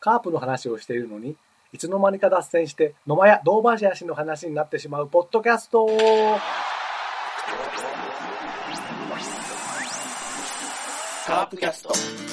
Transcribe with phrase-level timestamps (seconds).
[0.00, 1.36] カープの話をしているのに、
[1.72, 5.86] いつの間にか脱線して、野間や銅橋足の話になってしまうポッドキャスト
[11.26, 12.29] カープキャスト。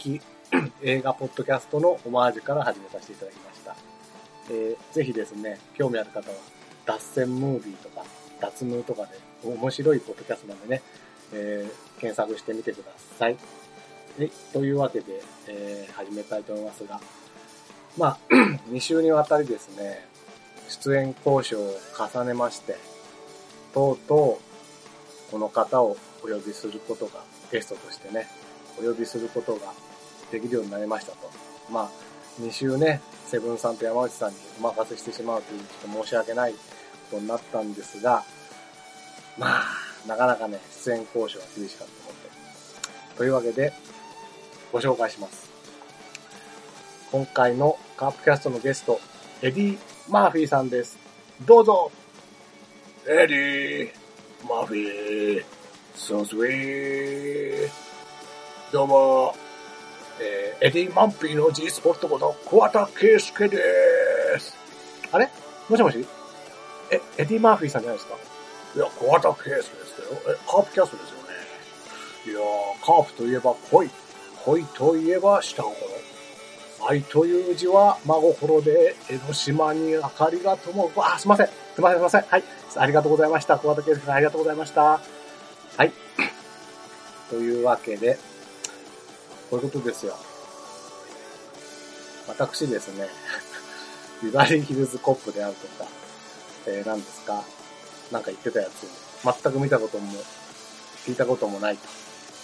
[0.00, 0.20] ある人気
[0.82, 3.76] 映画ポッドキャストのオマージュから始めさせていただきました。
[4.50, 6.36] えーぜひですね、興味ある方は、
[6.86, 8.04] 脱線ムービーとか、
[8.40, 9.10] 脱ムーとかで
[9.44, 10.82] 面白いポッドキャストなんでね、
[11.32, 13.36] えー検索してみてください。
[14.18, 17.00] えというわけで、えー始めたいと思いますが、
[17.98, 18.18] まあ、
[18.72, 20.06] 2週にわたりですね、
[20.68, 22.76] 出演交渉を重ねまして、
[23.74, 24.40] とうと
[25.28, 28.26] う、この方をお呼びすることが、ゲストとしてね、
[28.78, 29.72] お呼びすることが
[30.30, 31.30] できるようになりましたと。
[31.70, 31.90] まあ、
[32.40, 36.58] 2週ね、セブンさんと山内さんにお任せしてしまうという、ちょっと申し訳ないこ
[37.12, 38.24] とになったんですが、
[39.38, 39.64] まあ、
[40.06, 42.30] なかなかね、出演交渉は厳しかったので。
[43.16, 43.72] というわけで、
[44.72, 45.50] ご紹介します。
[47.10, 49.00] 今回のカープキャストのゲスト、
[49.42, 50.96] エディ・マーフィーさんです。
[51.44, 51.90] どうぞ
[53.06, 55.44] エディ、マーフィー、
[55.94, 57.70] ソースウィー。
[58.72, 59.34] どうも、
[60.20, 63.58] えーエディ・マンピーの G スポットこと桑田圭介で
[64.38, 64.54] す。
[65.10, 65.30] あれ？
[65.70, 66.06] もしもし？
[66.90, 68.16] え、エディ・マーフィーさんじゃないですか？
[68.76, 69.74] いや、桑田圭介ですよ。
[70.28, 71.30] え、カープキャストですよね。
[72.26, 73.90] いやー、カープといえば鯉。
[74.44, 75.74] 恋といえば下心。
[76.88, 80.92] 愛という字は真心で、江ノ島に明かりが灯る。
[80.96, 81.46] あ、すいません。
[81.46, 82.22] すいません、すいません。
[82.22, 82.44] はい。
[82.76, 83.58] ありがとうございました。
[83.58, 84.82] 小畑圭介さん、ありがとうございました。
[84.82, 85.92] はい。
[87.30, 88.18] というわけで、
[89.50, 90.16] こういうことですよ。
[92.28, 93.08] 私ですね、
[94.22, 95.90] ビバリーヒルズコップであるとか、
[96.66, 97.42] えー、何ですか、
[98.12, 98.86] なんか言ってたやつ、
[99.24, 100.22] 全く見たことも、
[101.04, 101.88] 聞いたこともないと。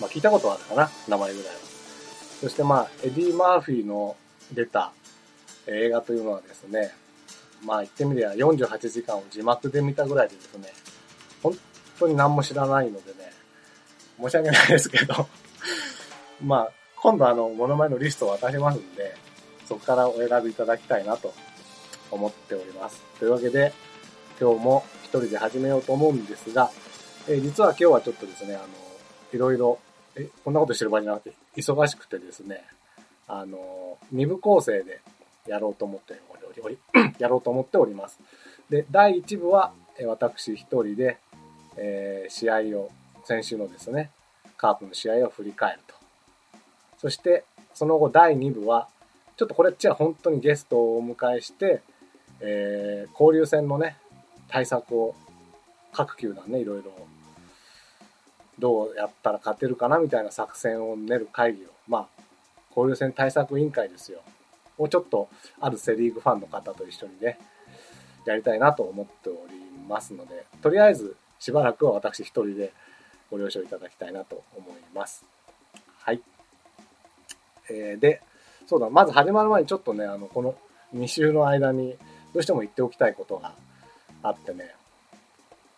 [0.01, 1.61] まあ聞いたことはあるかな、名前ぐらいは。
[2.41, 4.17] そしてまあ、エディ・マーフィーの
[4.53, 4.93] 出た
[5.67, 6.93] 映画というのはですね、
[7.63, 10.73] まあ言ってみれば48時間を字幕で見たぐらいでですね、
[11.43, 11.57] 本
[11.99, 13.33] 当に何も知らないのでね、
[14.21, 15.29] 申し訳ないですけど、
[16.43, 16.73] まあ、
[17.07, 19.15] 今度あの、モノマネのリストを渡しますんで、
[19.65, 21.33] そこからお選びいただきたいなと
[22.11, 23.01] 思っております。
[23.21, 23.73] というわけで、
[24.41, 26.69] 今日も一人で始めようと思うんですが、
[27.29, 28.67] え実は今日はちょっとですね、あの、
[29.33, 29.79] いろいろ、
[30.17, 32.65] え、こんなことしてる場合じゃなくて、忙しくてですね、
[33.29, 35.01] あの、二部構成で
[35.47, 36.21] やろうと思って
[36.61, 36.77] おり、
[37.21, 38.19] やろうと思っております。
[38.69, 41.19] で、第1部は、え私一人で、
[41.77, 42.91] えー試合を、
[43.23, 44.11] 先週のですね、
[44.57, 45.96] カープの試合を振り返ると。
[46.99, 48.89] そして、その後第2部は、
[49.37, 51.83] ちょっとこれっちは本当にゲストをお迎えして、
[52.41, 53.97] えー交流戦のね、
[54.49, 55.15] 対策を
[55.93, 56.93] 各球団ね、いろいろ、
[58.59, 62.23] どうやったら勝てるかなみたいな作戦を練る会議を、まあ、
[62.71, 64.21] 交流戦対策委員会ですよ。
[64.79, 65.29] をちょっと、
[65.61, 67.39] あるセリーグファンの方と一緒にね、
[68.27, 69.39] やりたいなと思っており
[69.89, 72.73] ますので、とりあえずしばらくは私一人で
[73.31, 75.25] ご了承いただきたいなと思います。
[75.99, 76.21] はい。
[77.71, 78.23] えーで、
[78.67, 80.55] そうだ、まず始まる前にちょっとね、あの、この
[80.95, 81.97] 2週の間に
[82.35, 83.53] どうしても言っておきたいことが
[84.23, 84.75] あってね、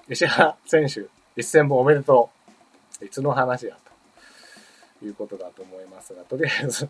[0.09, 1.07] 石原選手、
[1.41, 2.39] 1000本おめでとう。
[3.05, 3.77] いつの話や
[5.01, 6.89] ということだと思いますが、とりあえず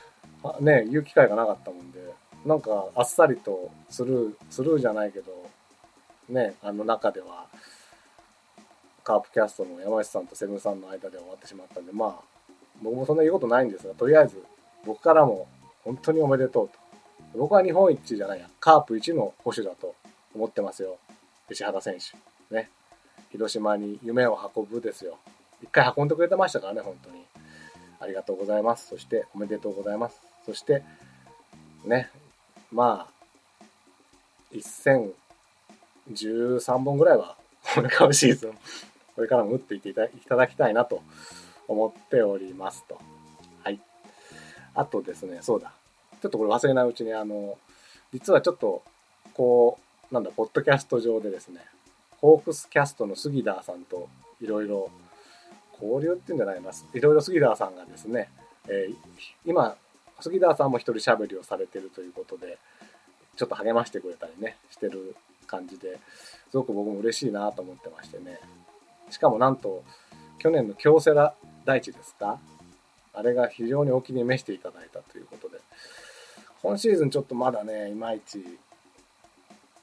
[0.60, 2.00] ね、言う機会がなかったもんで、
[2.46, 5.30] なんかあっさりとスルー、スルーじゃないけど、
[6.28, 7.46] ね、あの中では、
[9.04, 12.31] カープキャストの山内さんとセブンさんの間で終わってしまったんで、まあ、
[12.82, 14.42] 僕もそんな言うことないんですが、とりあえず
[14.84, 15.46] 僕からも
[15.84, 16.74] 本当におめでとうと。
[17.38, 19.94] 僕は日本一じゃないや、カープ一の保守だと
[20.34, 20.98] 思ってますよ。
[21.50, 22.54] 石原選手。
[22.54, 22.70] ね。
[23.30, 25.16] 広島に夢を運ぶですよ。
[25.62, 27.24] 一回運んでくれてましたからね、本当に。
[28.00, 28.88] ありがとうございます。
[28.88, 30.20] そして、おめでとうございます。
[30.44, 30.82] そして、
[31.84, 32.10] ね、
[32.70, 33.12] まあ、
[34.52, 37.36] 1013本ぐらいは、
[37.74, 38.58] これからシーズン、
[39.14, 41.02] これからも打っていっていただきたいなと
[41.72, 42.98] 思っておりますと。
[43.64, 43.80] はい。
[44.74, 45.72] あとですね、そうだ。
[46.20, 47.58] ちょっとこれ忘れないうちに、あの、
[48.12, 48.82] 実はちょっと、
[49.34, 49.78] こ
[50.10, 51.60] う、なんだ、ポッドキャスト上でですね、
[52.20, 54.08] ホークスキャストの杉田さんと
[54.40, 54.90] いろいろ
[55.82, 56.86] 交流っていうんじゃないます。
[56.94, 58.28] いろいろ杉田さんがですね、
[58.68, 58.96] えー
[59.44, 59.76] 今、
[60.20, 62.58] 杉田さんも一人喋りをされてるということで、
[63.36, 65.16] ちょっと励ましてくれたりね、してる
[65.46, 65.98] 感じで、
[66.50, 68.38] すごく僕も嬉しいなと思ってましてね。
[69.10, 69.82] しかもなんと、
[70.38, 71.34] 去年の京セラ
[71.64, 72.38] 大地ですか？
[73.14, 75.58] あれが非常にお気に召していただいたということで、
[76.62, 78.58] 今シーズンちょっとまだね、いまいち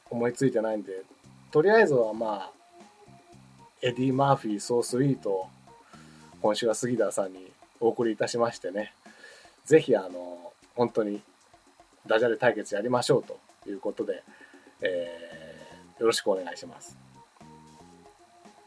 [0.10, 1.04] 思いついてないんで、
[1.52, 2.52] とりあえずはまあ、
[3.82, 5.48] エディ・マーフィー、ソースイート、
[6.42, 8.94] 今週は杉田さんにお送りいたしましてね、
[9.66, 11.22] ぜひあの、本当に
[12.08, 13.38] ダジャレ対決やりましょうと
[13.70, 14.24] いうことで、
[14.82, 15.30] えー
[16.00, 16.98] よろしくお願いします。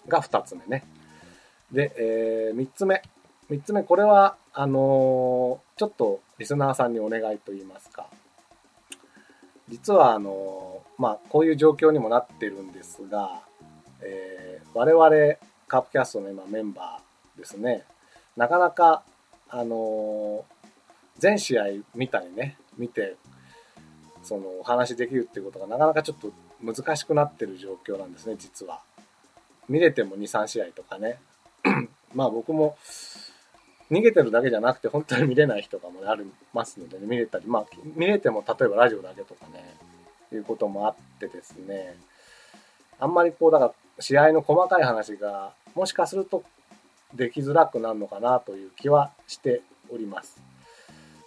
[0.06, 0.84] が2つ目ね。
[1.72, 3.02] で、えー、3つ目。
[3.50, 8.06] 3つ目、これは、あのーちょっとリスナーさんにお願いと言いますか。
[9.68, 13.40] 実は、あのーまあ、こういう状況にもなってるんですが、
[14.02, 17.84] えー我々、カープキャストの今メンバーですね、
[18.36, 19.02] なかなか、
[19.48, 20.44] あの
[21.18, 21.64] 全試合
[21.94, 23.16] 見たりね、見て、
[24.22, 26.32] その、お話できるっていうことがなかなかちょっと
[26.62, 28.80] 難しくなってる状況なんですね、実は。
[29.68, 31.18] 見れても2、3試合とかね。
[32.14, 32.76] まあ僕も、
[33.90, 39.76] 逃げてるだけじゃなくて、本当に見れない日とかもありますのでね、見れたり、まあ、見れても例えばラジオだけとかね、
[40.32, 41.96] いうこともあってですね、
[42.98, 46.42] あんまりこう、だから、試合の細かい話が、もしかすると
[47.14, 49.60] できづらくなるのかなという気はして
[49.92, 50.40] おります。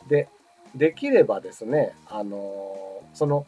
[0.07, 0.27] で、
[0.73, 2.85] できればですね、あのー
[3.15, 3.47] その、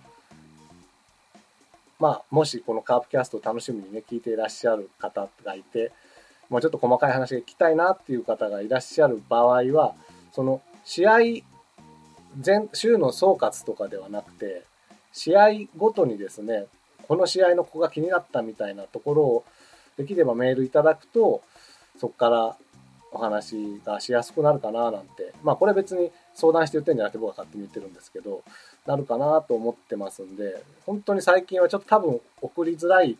[1.99, 5.91] まあ、もしこのカープキャストを楽しみにね、聞いていらっしゃる方がいて、
[6.49, 9.93] もうちょっと細かい話が聞きたいなっていう方がいらっしゃる場合は、
[10.31, 11.17] その、試合、
[12.39, 14.63] 全、週の総括とかではなくて、
[15.11, 16.65] 試合ごとにですね、
[17.07, 19.43] この試合のここが気になったみたいなところを、
[19.97, 21.41] できればメールいただくと、
[21.99, 22.55] そこから
[23.11, 28.43] お話がしやすくなるかななんて、まあこれ別に相談して言ってるんじゃなくて僕は勝手に言ってるんですけど、
[28.85, 33.17] なるかなと思ってますんで、本当に最近はちょっと多分送りづらい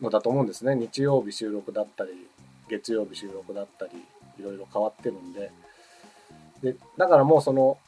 [0.00, 0.74] のだと思うんですね。
[0.74, 2.10] 日曜日収録だったり、
[2.68, 3.92] 月曜日収録だったり、
[4.38, 5.50] いろいろ変わってるんで。
[6.62, 7.78] で、だからもうその、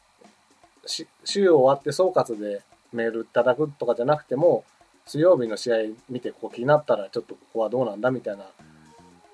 [0.85, 2.61] 週終わって総括で
[2.93, 4.63] メールいただくとかじゃなくても、
[5.05, 5.75] 水曜日の試合
[6.09, 8.45] 見てここ気になったらちょっとここはどうなんだみたいな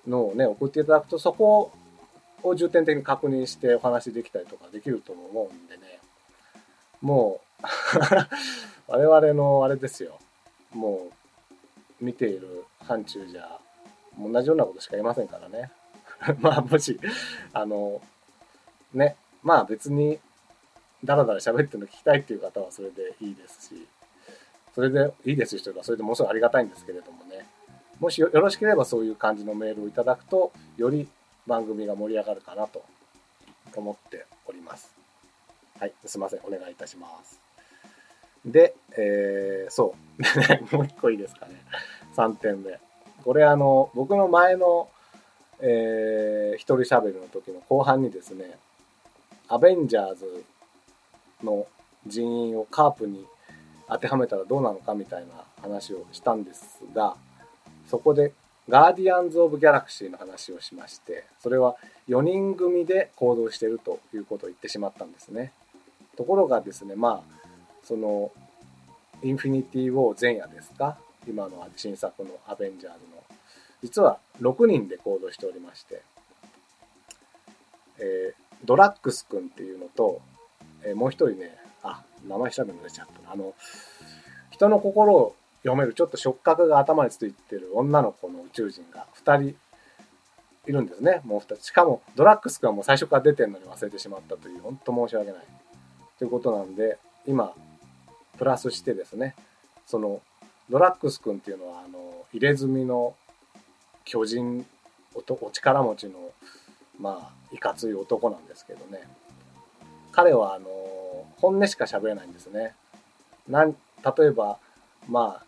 [0.08, 1.72] のをね、送っていただくとそこ
[2.44, 6.00] を重点的に確認してお話できたりとかできると思うんでね。
[7.02, 7.66] もう、
[8.88, 10.20] 我々のあれですよ。
[10.74, 11.08] も
[12.02, 13.60] う、見ている範疇じゃ、
[14.20, 15.72] 同じようなことしか言いませんからね。
[16.40, 17.00] まあ、もし、
[17.54, 18.02] あの、
[18.94, 20.20] ね、まあ別に、
[21.04, 23.88] だらだら喋ってるの聞きたいっていう方はそれでいいですし、
[24.74, 27.46] それでいいですしというか、それでものすごいありがたいんですけれどもね。
[28.00, 31.08] もしよろしければそういう感じのメールをいただくと、より
[31.48, 32.84] 番組が盛り上がるかなと
[33.76, 34.94] 思っております。
[35.80, 37.40] はい、すいません、お願いいたします。
[38.46, 40.72] で、えー、そう。
[40.76, 41.54] もう一個いいですかね。
[42.16, 42.80] 3点目。
[43.26, 44.88] これあの、僕の前の、
[45.60, 48.58] えー、一人喋りの時の後半にですね、
[49.50, 50.46] アベンジャーズ
[51.44, 51.66] の
[52.06, 53.26] 人員をカープに
[53.90, 57.16] 当てはめたらどうなのかみたいな話をしたんですが、
[57.90, 58.32] そこで
[58.70, 61.76] ガーディアンズ・オブ・ギャラクシーの話をしまして、それは
[62.08, 65.52] 4人組で行動してるということを言ってしまったんですね。
[66.16, 67.48] ところがですね、まあ、
[67.84, 68.32] その、
[69.24, 73.24] インフィニティ・ウォー前夜ですか今の新作のアベンジャーズの。
[73.82, 76.02] 実は6人で行動しておりまして、
[78.00, 80.22] えードラッグス君っていうのと、
[80.84, 83.34] えーもう一人ね、あ、名前調べるの出ちゃったな。
[83.34, 83.54] あの、
[84.50, 89.56] 人の心を読めるちょっと触覚が頭についてる女の子の宇宙人が2人
[90.68, 91.22] いるんですね。
[91.26, 91.56] もう2人。
[91.64, 95.44] しかも、ドラッグス君はもう最初から出てるのに忘れてしまったという、本当申し訳ない。
[96.18, 97.54] ということなんで、今、
[98.38, 99.36] プラスしてですね、
[99.86, 100.22] その、
[100.70, 103.16] ドラッグス君っていうのは、あの、入れ墨の
[104.04, 104.66] 巨人、
[105.14, 106.32] おとお力持ちの、
[107.00, 109.08] まあ、いかつい男なんですけどね。
[110.12, 110.68] 彼は、あの、
[111.38, 112.76] 本音しか喋れないんですね。
[113.48, 113.76] なん、
[114.18, 114.58] 例えば、
[115.08, 115.42] ま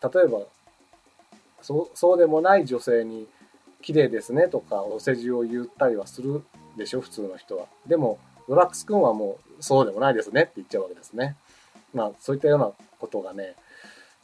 [0.00, 0.40] あ、例えば、
[1.60, 3.28] そう、そうでもない女性に、
[3.82, 6.42] 綺麗ですねとか、お世辞を言ったりはする
[6.78, 7.66] でしょ、普通の人は。
[7.86, 11.36] でも、ドラックス君はもう、そうでもないですねって言っちゃうわけですね。
[11.92, 13.56] まあ、そういったようなことがね、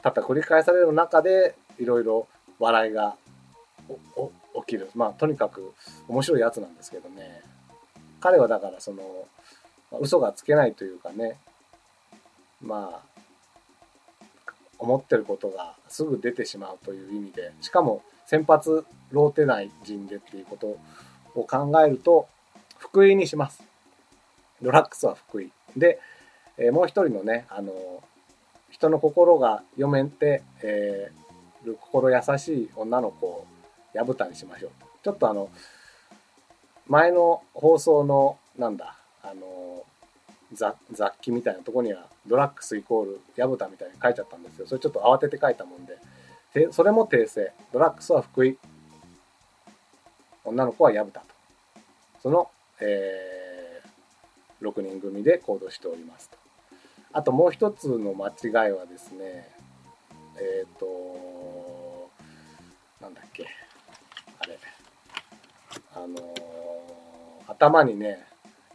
[0.01, 2.27] たった繰り返される中で、いろいろ
[2.59, 3.15] 笑いが
[4.15, 4.89] おお起きる。
[4.95, 5.73] まあ、とにかく
[6.07, 7.41] 面白いやつなんですけどね。
[8.19, 9.03] 彼はだから、その、
[9.99, 11.37] 嘘がつけないというかね、
[12.61, 13.09] まあ、
[14.77, 20.77] 思ってることがすぐ出てしまうという意味で、しかも先発ローテ内陣でっていうこと
[21.35, 22.27] を考えると、
[22.77, 23.63] 福井にします。
[24.61, 25.51] ドラッグスは福井。
[25.75, 25.99] で、
[26.57, 27.73] えー、もう一人のね、あの、
[28.69, 33.47] 人の心が読めて、えー、心優しい女の子を
[33.93, 34.71] 薮田にしましょう。
[35.03, 35.49] ちょっとあの、
[36.87, 39.83] 前の放送の、なんだ、あの、
[40.53, 44.67] 雑雑記みたいなとこには、ドラッグスイコール薮田みたいに書いちゃったんですよ。
[44.67, 45.97] それちょっと慌てて書いたもんで、
[46.53, 47.51] でそれも訂正。
[47.71, 48.57] ドラッグスは福井。
[50.43, 51.25] 女の子は薮田と。
[52.21, 52.49] その、
[52.81, 56.37] えー、6人組で行動しておりますと。
[57.11, 59.49] あともう一つの間違いはですね、
[60.37, 62.09] えっ、ー、と、
[63.01, 63.47] なんだっけ、
[64.39, 64.59] あれ、
[65.95, 68.25] あのー、頭にね、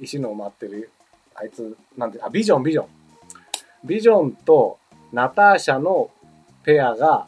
[0.01, 0.91] 石の埋まってる、
[1.35, 2.87] あいつ、なんて、あ、ビジョン、ビジョン。
[3.85, 4.79] ビジョンと
[5.13, 6.11] ナターシャの
[6.65, 7.27] ペアが、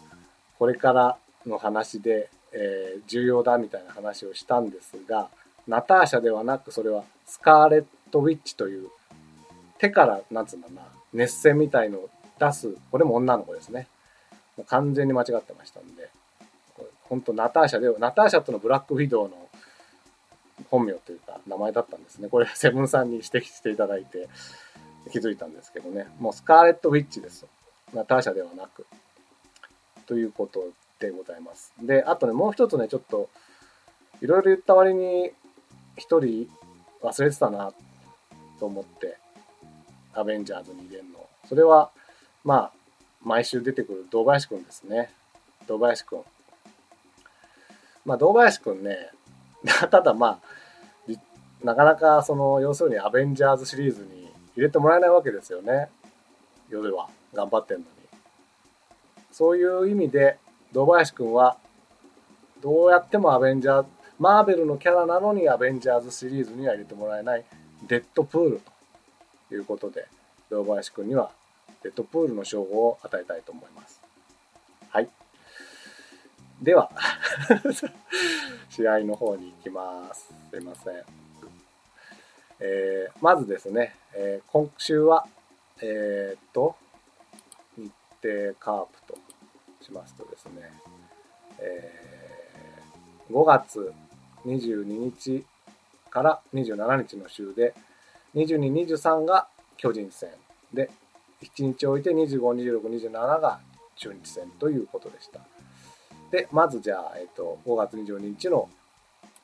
[0.59, 5.29] これからの話で、えー、重要だみたいな話をしたんですが、
[5.69, 8.89] ナターシャではなく、それはスカーレット・ウィッチという、
[9.79, 13.89] 手から、なんつうんだな、熱線みたいのを出す、これも女の子ですね。
[14.57, 16.09] もう完全に間違ってましたんで、
[17.05, 19.49] 本当ナターシャで、ナターシャとのブラックフィドウの
[20.71, 22.29] 本名というか名前だったんですね。
[22.29, 24.29] これセブンさんに指摘していただいて
[25.13, 26.07] 気づいたんですけどね。
[26.19, 27.47] もうスカーレット・ウィッチです。
[27.95, 28.87] ナターシャではなく。
[30.07, 31.73] ということでございます。
[31.81, 33.29] で、あとね、もう一つね、ちょっと、
[34.21, 35.33] いろいろ言った割に、
[35.97, 36.49] 一人
[37.03, 37.73] 忘れてたな、
[38.59, 39.19] と思って、
[40.17, 41.27] アベンジャーズに入れるの。
[41.49, 41.91] それは、
[42.45, 42.73] まあ、
[43.23, 45.11] 毎週出てくる堂林くんですね。
[45.67, 46.21] 堂林くん。
[48.05, 49.11] まあ、堂林くんね、
[49.91, 50.39] ただまあ、
[51.65, 55.91] なかなかその、要するにアベンジャーズシリーズに入れてもらえないわけですよね。
[56.69, 57.09] 夜は。
[57.35, 57.87] 頑張ってんのに。
[59.33, 60.39] そういう意味で、
[60.73, 61.59] 堂林くんは、
[62.61, 67.45] どうやってもアベンジャーズ、マーベルのキャラなのにアベンジャーズシリーズには入れてもらえない
[67.87, 68.73] デッドプールと
[69.55, 70.07] いうことで、
[70.51, 71.31] 堂林くんには
[71.83, 74.01] デッドプールの称号を与えたいと思います。
[74.91, 75.09] はい。
[76.63, 76.91] では
[78.71, 80.33] 試合の方に行きます。
[80.51, 81.05] すいません。
[82.59, 85.27] えー、まずですね、えー、今週は、
[85.83, 86.75] えー、っと、
[87.77, 89.19] 日程カープと
[89.83, 90.73] しますとですね、
[91.59, 93.93] えー、5月
[94.47, 95.45] 22日
[96.09, 97.75] から27日の週で、
[98.35, 100.31] 22、23が巨人戦
[100.73, 100.91] で、
[101.43, 102.41] 1日置いて25、
[102.81, 103.61] 26、27が
[103.97, 105.41] 中日戦ということでした。
[106.31, 108.69] で、まずじゃあ、えっ、と、5月22日の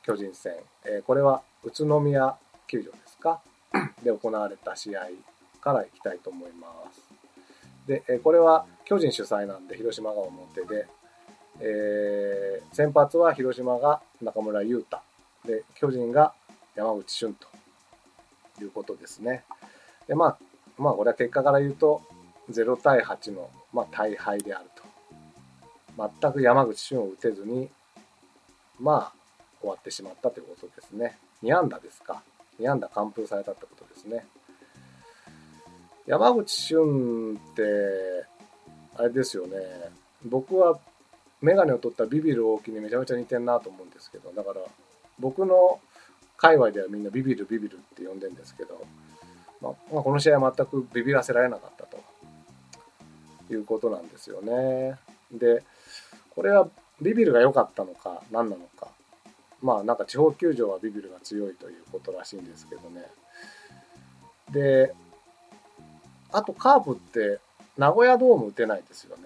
[0.03, 0.53] 巨人戦、
[0.85, 2.35] えー、これは宇都宮
[2.67, 3.41] 球場ですか？
[4.03, 5.01] で行われた試合
[5.61, 7.01] からいきたいと思います。
[7.87, 10.85] で、えー、これは巨人主催なんで広島が表で、
[11.59, 14.99] えー、先発は広島が中村優太
[15.45, 16.33] で巨人が
[16.75, 17.47] 山口俊と
[18.61, 19.43] いうことですね。
[20.07, 20.37] でまあ
[20.77, 22.01] まあこれは結果から言うと
[22.51, 24.83] 0対8の、まあ、大敗であると
[26.21, 27.69] 全く山口俊を打てずに
[28.79, 29.23] まあ
[29.61, 31.17] 終わってしまったということですね。
[31.41, 32.21] 2安打ですか。
[32.59, 34.25] 2安打完封されたってことですね。
[36.05, 37.63] 山口俊って
[38.97, 39.57] あれですよね。
[40.25, 40.77] 僕は
[41.41, 44.61] メガネを取ったビビる大きにめちゃめちゃ似てんなと思うんですけど、だから
[45.19, 45.79] 僕の
[46.43, 48.85] 界隈ではみんなビビるビビるって呼んでんですけど、
[49.61, 52.03] まあ、まあ、この試合は全くビビらせられなかったと
[53.49, 54.99] いうことなんですよね。
[55.31, 55.63] で、
[56.35, 56.67] これは
[57.01, 58.89] ビビるが良かったのか何なのか。
[59.61, 63.05] まあなんか地方球場はビビるが強いということらしいんですけどね。
[64.51, 64.93] で、
[66.33, 67.39] あとカープって
[67.77, 69.23] 名古屋ドーム打てないですよね。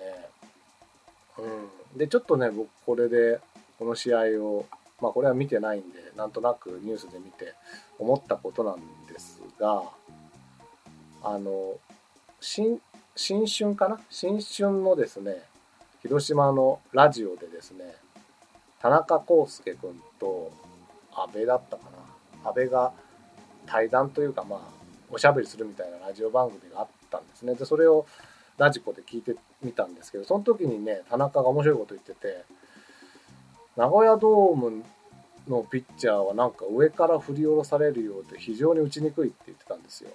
[1.40, 1.98] うん。
[1.98, 3.40] で、ちょっとね、僕これで、
[3.80, 4.68] この試合を、
[5.02, 7.54] まあこれは見てないんで、なんとなくニュースで見て
[8.00, 8.78] 思ったことなん
[9.12, 9.84] ですが、
[11.24, 11.76] あの、
[12.40, 12.80] 新、
[13.16, 14.00] 新春かな？
[14.10, 15.44] 新春のですね、
[16.02, 17.96] 広島のラジオでですね、
[18.80, 20.52] 田中康介君と
[21.14, 21.84] 安倍だったか
[22.44, 22.50] な？
[22.50, 22.92] 安倍が
[23.66, 24.60] 対談というか、まあ、
[25.10, 27.56] おしゃべりするみたいなラジオ番組があったんですね。
[27.56, 28.06] で、それを
[28.58, 32.46] ラジコで聞いてみたんですけど、その時にね、田中が面白いこと言ってて、
[33.78, 34.84] 名古屋ドーム
[35.48, 40.10] のピッチャーはなんか上から振り下ろされるようで非常に打ちにくいって言ってたんですよ。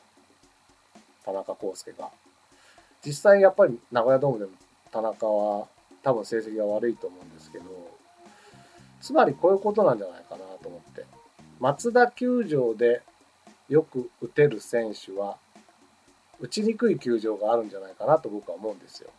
[1.25, 2.11] 田中康介が。
[3.07, 4.51] 実際やっぱり名古屋ドームでも
[4.91, 5.69] 田中は
[6.03, 7.65] 多分成績が悪いと思うんですけど、
[9.01, 11.05] つまりこういうことなんじゃないかなと思って。
[11.61, 13.03] 松田球場で
[13.69, 15.37] よく打てる選手は
[16.41, 19.11] 打ちにくい球場があるんじゃないかなと僕は思うんですよ。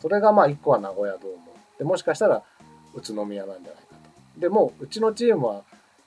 [0.00, 1.38] それがまあ1個は名古屋ドーム。
[1.78, 2.42] でもしかしたら
[2.96, 3.94] 宇都宮なんじゃないか
[4.34, 4.40] と。
[4.40, 5.62] でも、うちのチームは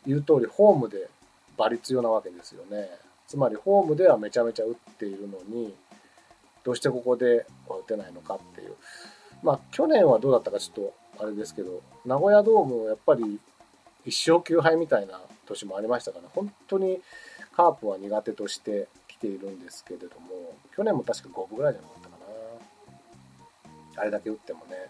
[0.06, 1.10] 言う通りホームで
[1.58, 2.90] 馬力用なわけですよね。
[3.28, 5.74] つまりホームではめちゃめちゃ打っているのに、
[6.64, 8.76] どうしてここで打てないのかっていう。
[9.44, 10.86] まあ、去年はどうだったかちょっ
[11.18, 13.40] とあれですけど、名古屋ドームやっぱり
[14.06, 17.02] 一勝9敗みたいな年もありましたから、本当に
[17.56, 22.16] カープは苦手としてきているんですけれども、去年も確か5分ぐらいじゃなかったか
[23.96, 24.02] な。
[24.02, 24.90] あれだけ打ってもね。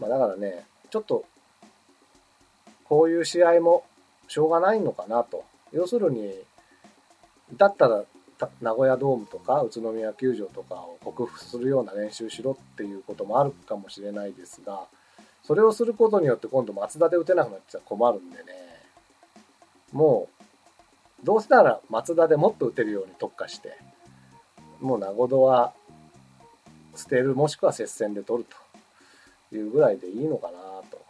[0.00, 1.24] まあだからね、ちょっと、
[2.84, 3.84] こういう試合も
[4.26, 5.44] しょうがないのかなと。
[5.72, 6.34] 要するに、
[7.56, 8.04] だったら
[8.60, 14.86] 名古屋ドームとか宇都宮球場とかを克服するような練習しろっていうこともあるかもしれないですが、
[15.42, 18.44] それをすることによって今度松田で打てなくなっちゃ困るんでね、
[19.92, 20.28] も
[21.22, 23.76] う、どうせなら松田でもっと打てるように特化して、
[24.80, 25.74] もう名古屋は
[26.96, 28.69] 捨てるもしくは接戦で取ると
[29.52, 30.58] いうぐらいでいいのかな
[30.90, 31.00] と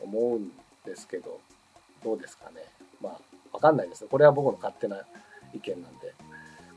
[0.00, 0.50] 思うん
[0.84, 1.40] ですけど、
[2.04, 2.62] どうですかね。
[3.00, 3.20] まあ、
[3.52, 5.02] わかんないですこれは僕の勝手な
[5.54, 6.14] 意見なんで。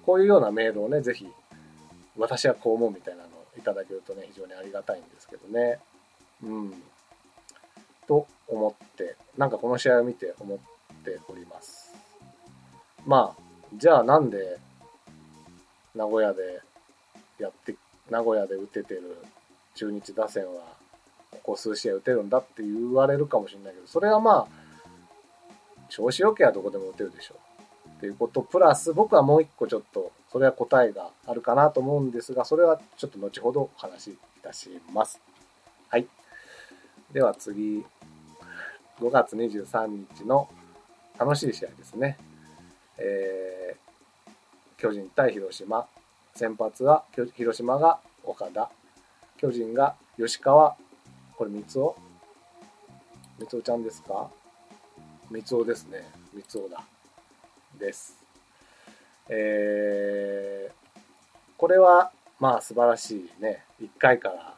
[0.05, 1.27] こういうようなメールをね、ぜひ、
[2.17, 5.79] 私はこう思うみたいなのをいただけるとね、非常にありがたいんですけどね。
[6.43, 6.83] うん。
[8.07, 10.57] と思って、なんかこの試合を見て思っ
[11.03, 11.93] ております。
[13.05, 13.41] まあ、
[13.75, 14.59] じゃあなんで、
[15.95, 16.61] 名古屋で
[17.37, 17.75] やって、
[18.09, 19.17] 名古屋で打ててる
[19.79, 20.61] 中日打線は、
[21.31, 24.47] ここ数試合打てるんだって言われるかもしれないけど、それはまあ、
[25.87, 27.89] 調子良ければどこでも打てるでしょう。
[27.91, 35.21] っていうこと、プラス僕はもう一個ちょっと、それは答えがあるかなと思うんですが、それはちょっと後ほどお話しいたします。
[35.87, 36.05] はい。
[37.13, 37.85] では次、
[38.99, 40.49] 5月23日の
[41.17, 42.17] 楽しい試合ですね。
[42.97, 44.31] えー、
[44.77, 45.87] 巨人対広島。
[46.35, 47.05] 先発は
[47.35, 48.69] 広島が岡田。
[49.39, 50.75] 巨人が吉川。
[51.37, 51.95] これ三つお
[53.39, 54.29] 三つおちゃんですか？
[55.31, 56.03] 三つおですね。
[56.33, 56.83] 三つおだ。
[57.79, 58.17] です。
[59.29, 60.99] えー、
[61.55, 64.55] これは、まあ素晴らしいね、1回から、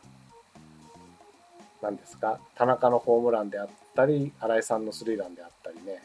[1.84, 6.02] 何ですか、田中のホームランであったり、新井さんのスリーランであったりね、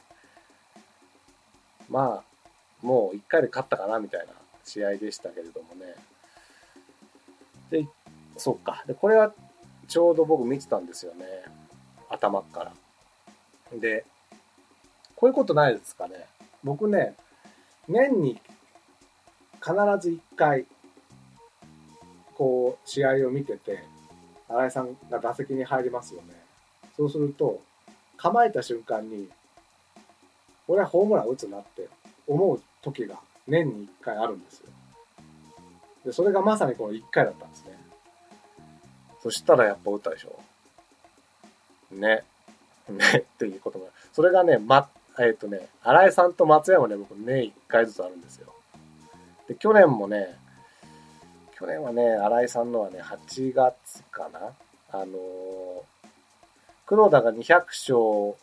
[1.88, 2.46] まあ、
[2.82, 5.94] もう1回で勝ったかなみたいな試合でしたけれどもね。
[7.70, 7.86] で、
[8.36, 8.84] そっか。
[8.86, 9.32] で、これは
[9.88, 11.24] ちょうど僕見てたんですよね。
[12.08, 12.72] 頭から。
[13.78, 14.04] で、
[15.14, 16.26] こういうことないですかね。
[16.62, 17.14] 僕ね、
[17.88, 18.40] 年に
[19.54, 20.66] 必ず1回、
[22.34, 23.82] こう、試合を見てて、
[24.48, 26.34] 新井さんが打席に入りますよね。
[26.96, 27.60] そうすると、
[28.16, 29.28] 構えた瞬間に、
[30.68, 31.88] 俺はホームラン打つなって
[32.26, 34.68] 思う時が年に1回あるんですよ。
[36.04, 37.75] で、それがまさにこの1回だったんですね。
[39.22, 40.38] そしたらやっぱ打ったでしょ。
[41.90, 42.24] ね。
[42.88, 43.88] ね っていうことも。
[44.12, 48.52] それがね、ま、えっ、ー、とね、新井さんと松山ね、僕年1回ずつあるんですよ。
[49.48, 50.38] で、去年もね、
[51.58, 54.52] 去年はね、新井さんのはね、8月かな？
[54.92, 55.82] あのー、
[56.86, 58.36] 黒田が200勝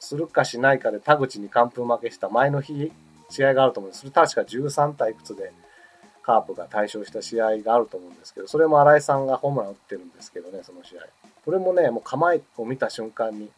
[0.00, 2.92] するかしないかで田口に完封負けした前の日、
[3.28, 4.00] 試合があると思うんです。
[4.00, 5.52] それ確か13対いくつで
[6.26, 11.02] カープが対象した試合があると思うんですけど、それも新井さんがホームラン打ってるんですけどね、その試合。
[11.44, 13.48] これもね、もう構えを見た瞬間に、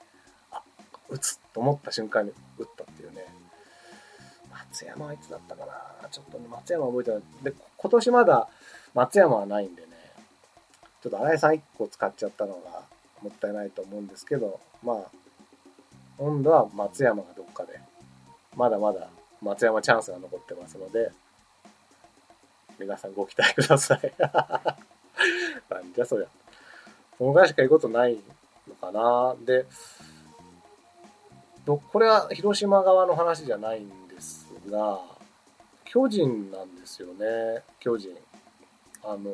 [0.53, 0.61] あ
[1.09, 3.25] 打つと思った瞬間に打ったっていうね。
[4.53, 5.65] 松山はいつだったか
[6.03, 6.09] な？
[6.11, 7.23] ちょっとね、松山覚えてない。
[7.43, 8.49] で、今年まだ
[8.95, 9.89] 松山はないんでね、
[11.03, 12.83] ちょっと新井さん1個使っちゃったのが
[13.23, 14.97] もったいないと思うんですけど、まあ、
[16.19, 17.81] 今度は松山がどっかで、
[18.55, 19.09] まだまだ
[19.41, 21.11] 松山チャンスが残ってますので、
[22.79, 24.13] 皆さんご期待ください。
[24.19, 26.29] なんじゃそりゃ。
[27.17, 28.19] そのぐらいしか言うことない
[28.69, 29.67] のかなで、
[31.67, 35.01] これは広島側の話じゃないんですが、
[35.85, 38.17] 巨人なんですよね、巨人。
[39.03, 39.31] あの、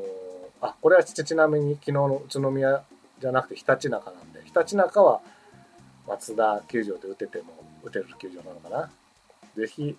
[0.61, 2.85] あ、これはちなみに昨日の宇都宮
[3.21, 5.21] じゃなくてひたちなかなんで、ひたちなかは
[6.09, 7.53] 松田球場で打てても
[7.83, 8.91] 打てる球場なのかな。
[9.57, 9.97] ぜひ、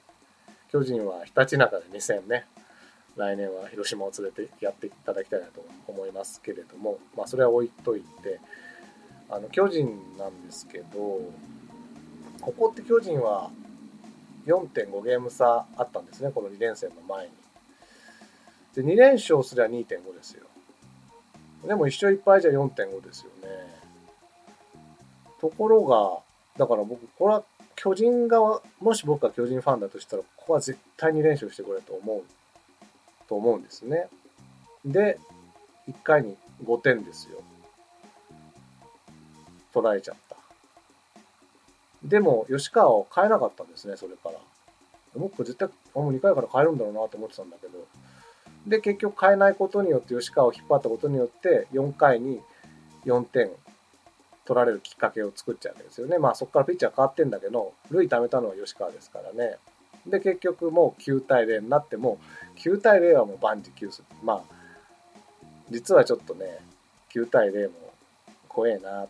[0.71, 2.45] 巨人はひたちなかで2戦ね、
[3.15, 8.39] 来年は広島を連れてやっていただきたいなと思いますけれども、まあそれは置いといて、
[9.29, 11.21] あの、巨人なんですけど、
[12.41, 13.49] ここって巨人は
[14.45, 17.31] 4.5ゲーム差あったんですね、この2連戦の前に。
[18.75, 20.45] で、2連勝すりゃ2.5ですよ。
[21.65, 23.47] でも1勝1敗じゃ4.5ですよね。
[25.39, 26.19] ところが、
[26.57, 27.43] だから僕、これは
[27.75, 32.23] 巨人側、もし僕が巨人ファンだとしたら、ここは絶対に連勝してくれと思う、
[33.27, 34.07] と思うんですね。
[34.85, 35.19] で、
[35.87, 37.41] 1回に5点ですよ。
[39.73, 40.35] 取られちゃった。
[42.03, 44.35] でも、吉川を変えなかったんですね、それから。
[45.15, 47.85] 僕絶対、もう2回から変えるんだろうなと思ってたんだけど。
[48.67, 52.41] で、結局変えないことによって、吉川を引っ張ったことによって、4回に
[53.05, 53.51] 4点
[54.45, 56.19] 取られるきっかけを作っちゃうわけですよね。
[56.19, 59.57] まあそこからピッチャー変わってんだけど、塁貯めたのは吉川ですからね。
[60.07, 62.19] で、結局もう9対0になっても、
[62.57, 64.03] 9対0はもう万事休す。
[64.23, 64.55] まあ、
[65.69, 66.59] 実はちょっとね、
[67.13, 67.75] 9対0も
[68.47, 69.07] 怖えな、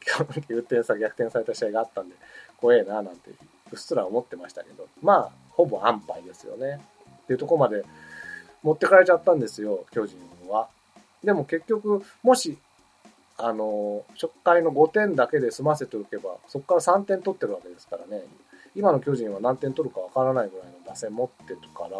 [0.00, 2.14] 9点差逆転された試合があったんで、
[2.56, 3.30] 怖えな、なんて、
[3.72, 6.80] うっすら思ってましたけど、まあ、ほぼ安牌ですよね。
[7.24, 7.84] っていうとこまで
[8.62, 10.16] 持ってかれちゃったんですよ、巨人
[10.48, 10.68] は。
[11.24, 12.58] でも結局、もし、
[13.38, 18.24] あの、初回の5点だけで済ませておけば、そこから3点取ってるわけですからね。
[18.74, 21.96] 今の巨人は何点取るかわからないぐらいの打線持ってるから、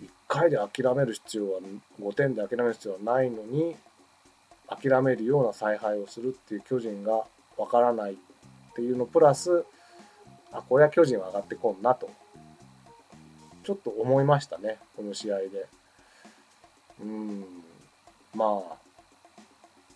[0.00, 1.60] 1回で諦める必要は、
[2.00, 3.76] 5点で諦める必要はないのに、
[4.68, 7.24] 諦めるような采配をするっていう巨人が
[7.58, 8.16] わからないっ
[8.74, 9.64] ていうのプラス、
[10.52, 12.08] あ、これは巨人は上がってこんなと、
[13.64, 15.66] ちょっと思いましたね、この試合で。
[17.02, 17.44] うん、
[18.34, 18.76] まあ、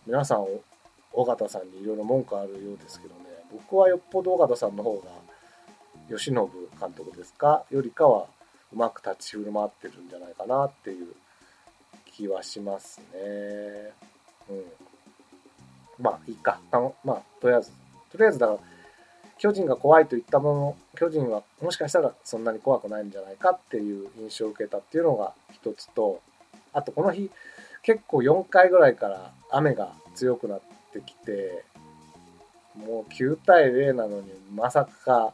[0.07, 0.47] 皆さん、
[1.13, 3.24] 尾形さんにいろいろ文句あるようですけどね、
[3.55, 5.03] 僕はよっぽど尾形さんの方が、
[6.09, 8.27] 吉信監督ですかよりかは、
[8.73, 11.15] うまく立ち振る舞ってるんじゃないかなっていう
[12.07, 13.93] 気はしますね。
[14.51, 14.65] うん。
[15.99, 16.59] まあ、いいか。
[16.73, 17.71] あのまあ、とりあえず、
[18.11, 18.59] とりあえずだから、
[19.39, 26.21] 巨人が怖いと言ったもの、巨人はもしかしたらそんなに怖くないんじゃないかっていう印象を受けたっていうのが一つと、
[26.73, 27.31] あとこの日、
[27.83, 30.61] 結構4回ぐらいから雨が強くなっ
[30.93, 31.65] てきて、
[32.77, 35.33] もう9対0なのにまさか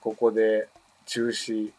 [0.00, 0.68] ここで
[1.06, 1.70] 中止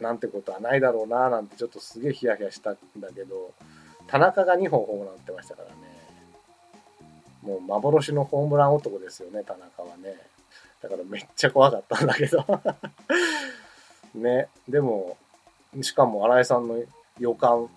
[0.00, 3.52] なんてことはないだろうななんてちょっとすげえヒヤヒヤしたんだけど、
[4.08, 5.74] 田中が2本ホームラン打ってましたからね。
[7.42, 10.16] もう幻のホームラン男ですよね、田中はね。
[10.82, 12.44] だからめっちゃ怖かったんだけど。
[14.14, 15.16] ね、でも、
[15.80, 16.82] しかも新井さんの
[17.18, 17.68] 予感、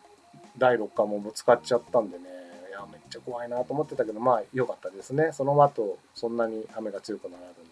[0.58, 2.26] 第6巻もぶつかっちゃったんでね、
[2.76, 5.32] や、めっちゃ怖いなと思ってたけど、まあ良かったですね。
[5.32, 7.68] その後、そんなに雨が強くならずに。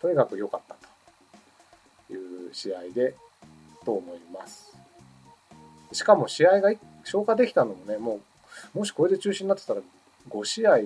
[0.00, 0.76] とにかく良かった
[2.08, 3.14] という試合で、
[3.84, 4.76] と思います。
[5.92, 6.72] しかも試合が
[7.04, 8.20] 消化できたのもね、も
[8.74, 9.80] う、もしこれで中止になってたら、
[10.28, 10.78] 5試合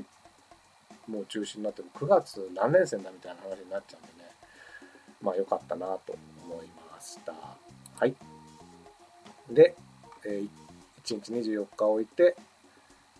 [1.08, 4.30] もう中止になっても9月何連戦だみたいな話になっちゃうんでね、
[5.22, 7.32] まあ良かったなと思いました。
[7.32, 8.14] はい。
[9.50, 9.74] で、
[10.24, 10.65] えー
[11.06, 12.36] 1日24日置いて、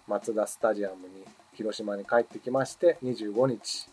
[0.09, 3.88] マツダスタジアムに、広島に帰ってきまして、25日、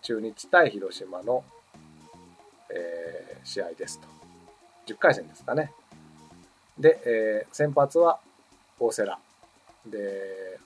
[0.00, 1.44] 中日対広島の、
[2.70, 4.06] えー試合ですと。
[4.86, 5.72] 10回戦ですかね。
[6.78, 8.18] で、えー先発は
[8.78, 9.18] 大瀬良。
[9.90, 10.58] で、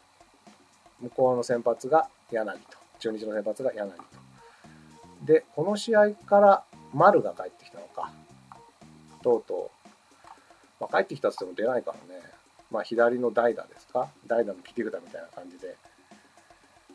[1.01, 2.77] 向こうの先発が柳と。
[2.99, 4.05] 中日の先発が柳と。
[5.25, 8.13] で、この試合から丸が帰ってきたのか。
[9.23, 9.76] とうとう。
[10.81, 12.23] まあ、帰ってきたって言っても出ないからね。
[12.71, 14.09] まあ、左の代打ですか？
[14.27, 15.77] 代打の切り札みたいな感じで、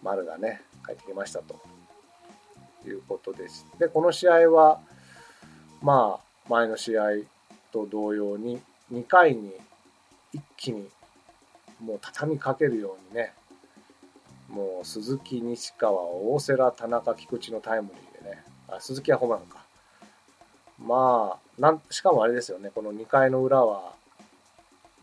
[0.04, 1.60] 丸がね、帰ってきましたと。
[2.84, 3.68] いうことです。
[3.78, 4.80] で、この試合は、
[5.84, 7.04] まあ、前の試合
[7.72, 8.60] と同様に、
[8.92, 9.54] 2回に
[10.34, 10.90] 一気に
[11.80, 13.34] もう畳みかけるようにね、
[14.50, 19.64] もう鈴木、西川、大瀬良、田中、菊池のタイムリーでね、あ鈴木はホームランか。
[20.80, 23.94] まあなん、しかもあれですよね、この2回の裏は、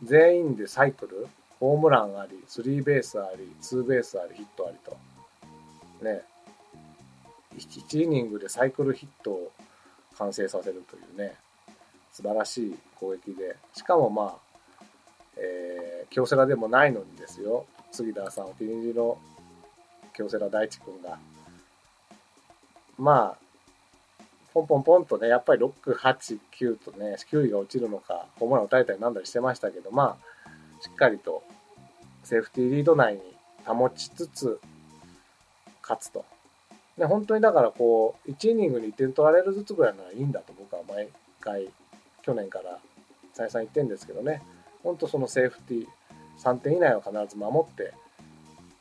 [0.03, 1.29] 全員でサイクル、
[1.61, 4.97] ホームランあり、スリーベースあり、ツーベースあり、ヒットありと。
[6.05, 6.23] ね、
[7.57, 9.53] 1イニングでサイクルヒットを
[10.17, 11.35] 完成させるというね、
[12.13, 14.49] 素晴らしい攻撃で、しかもまあ、
[15.37, 19.19] えー、京セラでもないのにですよ、杉田さんお気に入りの
[20.13, 21.19] 京セラ大地君が、
[22.97, 23.48] まあ、
[24.55, 31.43] ポンポンポンとね、やっぱり6、8、9とね、球威が落ちるのか、ホームランを打たれたりなんだりしてましたけど、まあ、しっかりと
[32.25, 33.21] セーフティーリード内に
[33.65, 34.61] 保ちつつ、
[35.83, 36.25] 勝つと。
[36.97, 41.09] ね、本当にだからこう、1イニングに1点取られるずつぐらいならいいんだと僕は毎
[41.41, 41.69] 回、
[42.23, 42.79] 去年から
[43.35, 44.43] 再三言ってるんですけどね、
[44.83, 45.87] 本当そのセーフティー、
[46.43, 47.93] 3点以内は必ず守って、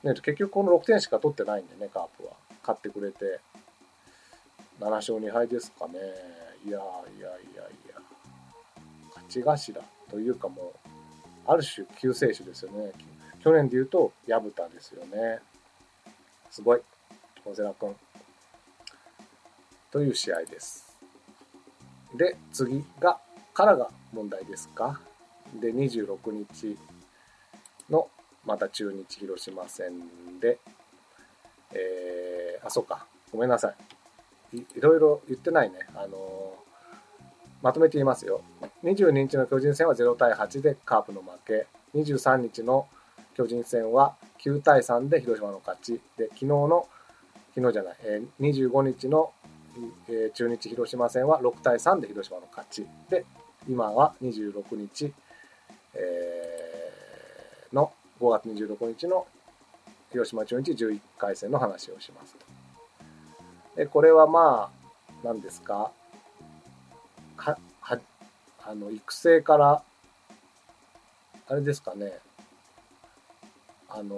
[0.04, 2.34] ね、結局この6点しか取ってないんでね、カープは。
[2.62, 3.40] 勝ってくれて、
[4.80, 5.94] 7勝2敗ですかね。
[6.66, 7.36] いやいやいやい
[7.90, 8.00] や、
[9.10, 10.90] 勝ち頭というかもう、
[11.48, 12.92] ある種救世主ですよね。
[13.44, 15.40] 去年で言うと、薮田ですよね。
[16.52, 16.82] すごい。
[17.46, 17.96] 大瀬良君。
[19.92, 20.98] という試合です。
[22.16, 23.20] で、次が、
[23.54, 25.00] からが問題ですか。
[25.60, 26.78] で、26日
[27.90, 28.10] の
[28.46, 29.92] また中日広島戦
[30.40, 30.60] で、
[31.74, 33.06] えー、あ、そうか。
[33.32, 33.97] ごめんなさい。
[34.54, 35.80] いろいろ言ってないね。
[35.96, 36.54] あの
[37.62, 38.42] まとめて言いますよ。
[38.84, 41.68] 22日の巨人戦は0対8でカープの負け。
[41.96, 42.88] 23日の
[43.36, 46.02] 巨人戦は9対3で広島の勝ち。
[46.18, 46.88] で、昨日の、
[47.56, 49.32] 昨日じゃない、えー、25日の、
[50.08, 52.86] えー、中日広島戦は6対3で広島の勝ち。
[53.10, 53.26] で、
[53.68, 55.14] 今は26日、
[55.94, 59.28] えー、の5月26日の
[60.12, 62.57] 広島中日11回戦の話をしますと。
[63.78, 64.78] で、これはまあ、
[65.24, 65.92] 何ですか？
[67.38, 68.00] は、は、
[68.66, 69.84] あの、育成から、
[71.48, 72.20] あれですかね、
[73.88, 74.18] あのー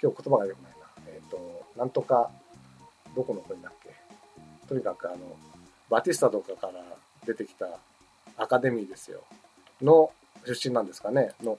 [0.00, 1.12] 今日言葉が良くないな。
[1.12, 2.30] えっ、と、なんとか、
[3.16, 3.90] どこの国だっけ？
[4.68, 5.18] とにかくあの、
[5.90, 6.74] バティスタとかから
[7.26, 7.66] 出てきた
[8.36, 9.22] アカデミーですよ。
[9.82, 10.12] の
[10.46, 11.32] 出身なんですかね。
[11.42, 11.58] の、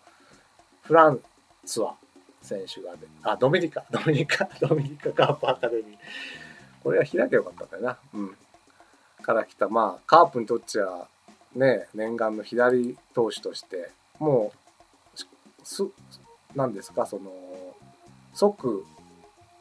[0.83, 1.19] フラン
[1.65, 1.95] スは
[2.41, 5.97] 選手がで、あ、ドミニカ、ドミニカ、ドミニカカープアカデミー。
[6.83, 7.97] これは開けばよかったんだよな。
[8.13, 8.37] うん。
[9.21, 11.07] から来た、まあ、カープにとっちゃ、
[11.55, 14.51] ね、念願の左投手として、も
[15.15, 15.83] う、す、
[16.55, 17.31] なんですか、その、
[18.33, 18.85] 即、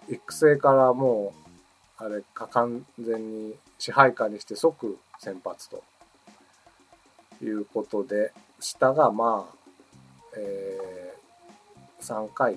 [0.08, 1.34] 育成からも
[2.00, 5.82] う、あれか、完全に支配下にして即先発と
[7.42, 9.58] いうことで、下がまあ、
[10.36, 12.56] えー、3回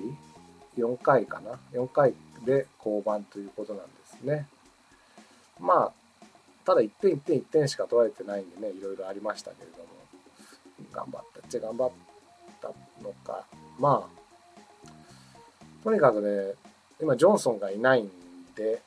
[0.78, 2.13] ?4 回かな ?4 回
[2.45, 4.48] で降板ということなんですね。
[5.60, 5.94] まあ、
[6.66, 9.90] ただ1点1点1点しか取られてないんでね、いろいろありましたけれども、
[10.92, 11.92] 頑張ったっちゃ頑張っ
[12.62, 12.68] た
[13.04, 13.46] のか。
[13.80, 14.22] まあ、
[15.84, 16.54] とにかくね、
[17.00, 18.12] 今ジョンソンがいないん
[18.56, 18.82] で、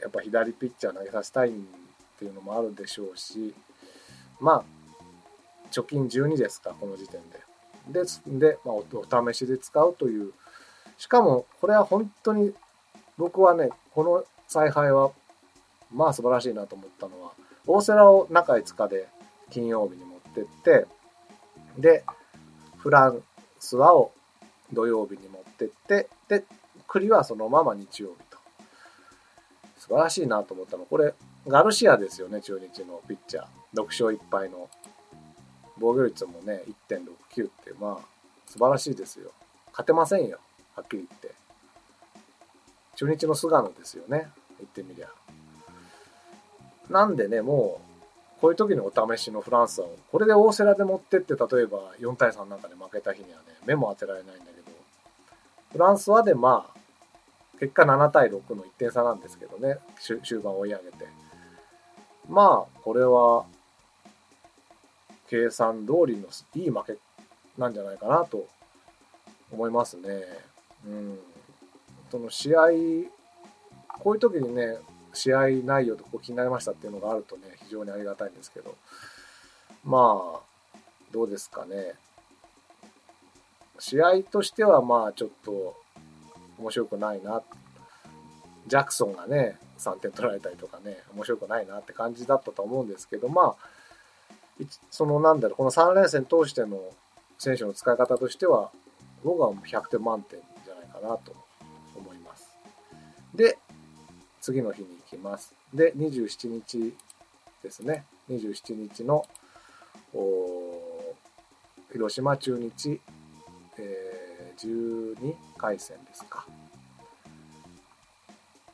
[0.00, 1.52] やっぱ左ピッチャー投げさせたいっ
[2.18, 3.54] ていうのもあるでしょうし、
[4.40, 4.64] まあ、
[5.70, 7.40] 貯金12ですか、この時点で。
[7.88, 10.32] でで、まあ、お試しで使うという。
[10.98, 12.54] しかも、これは本当に、
[13.18, 15.10] 僕はね、この采配は、
[15.92, 17.32] まあ素晴らしいなと思ったのは、
[17.66, 19.08] 大瀬良を中5日で
[19.50, 20.86] 金曜日に持ってって、
[21.78, 22.04] で、
[22.78, 23.22] フラン
[23.58, 24.12] スワを
[24.72, 26.44] 土曜日に持ってって、で、
[26.88, 28.38] 栗はそのまま日曜日と。
[29.78, 31.14] 素晴らしいなと思ったの、これ、
[31.46, 33.46] ガルシアですよね、中日のピッチャー。
[33.74, 34.68] 6勝1敗の。
[35.78, 38.06] 防御率もね、1.69って、まあ、
[38.46, 39.32] 素晴らしいですよ。
[39.70, 40.38] 勝てませんよ、
[40.76, 41.41] はっきり言って。
[43.02, 45.08] 中日の菅野ですよね、言ってみりゃ。
[46.88, 47.80] なんでね、も
[48.38, 54.70] う、こういう時のお試しのフランスは、これで大瀬良で持ってって、例えば4対3なんかで負けた日にはね、目も当てられないんだけど、
[55.72, 56.78] フランスはでまあ、
[57.58, 59.78] 結果7対6の1点差なんですけどね、
[60.22, 61.08] 終盤追い上げて。
[62.28, 63.46] まあ、これは、
[65.28, 66.96] 計算通りのいい負け
[67.58, 68.46] なんじゃないかなと
[69.50, 70.22] 思いますね。
[70.86, 71.31] うん。
[72.12, 72.68] その試合、
[74.02, 74.76] こういう時にね、
[75.14, 78.74] 試合内容でここ気になりましたっていうのがあるとね、非常にありがたいんですけど、
[79.82, 80.76] まあ、
[81.10, 81.94] どうですかね。
[83.78, 85.74] 試合としてはまあちょっと
[86.58, 87.40] 面白くないな。
[88.66, 96.78] ジャクソンがね、3点取られたりとかね、面白くないなって感じだったと思うんですけど、まあ、そのなんだろう、この3連戦通しての
[97.38, 98.70] 選手の使い方としては、
[99.24, 101.51] 僕は100点満点じゃないかなと。
[103.34, 103.58] で、
[104.40, 105.54] 次の日に行きます。
[105.72, 106.94] で、27日
[107.62, 108.04] ですね。
[108.28, 109.26] 27日の、
[111.92, 113.00] 広島中日、
[113.78, 116.46] えー、12回戦ですか。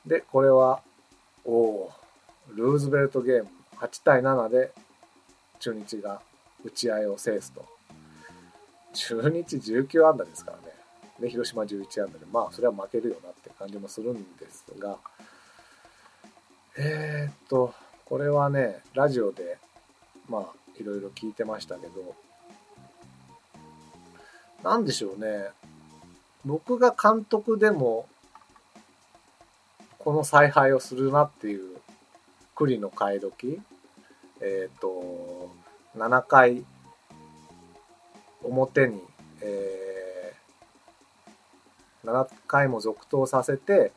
[0.07, 0.81] で、これは、
[1.45, 1.93] おお
[2.55, 4.73] ルーズベルトゲーム8対7で
[5.61, 6.21] 中日が
[6.65, 7.65] 打ち合いを制すと。
[8.93, 10.78] 中日19安打ですからね。
[11.21, 14.99] で、広島11安打で、まあ、それは負けるよなって感じもするんですが、
[16.77, 19.59] えー、っと、これはね、ラジオで、
[20.29, 20.47] まあ、
[20.81, 22.15] いろいろ聞いてましたけど、
[24.63, 25.49] なんでしょうね。
[26.45, 28.07] 僕が監督でも、
[29.99, 31.79] この采配をするなっていう、
[32.55, 33.61] 栗の買い時、
[34.41, 35.51] えっ、と、
[35.97, 36.65] 7回
[38.43, 39.03] 表に、
[39.41, 40.08] えー、
[42.09, 43.93] 7回も続投させて、